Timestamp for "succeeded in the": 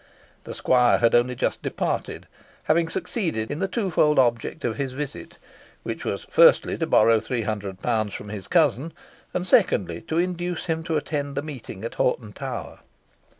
2.89-3.67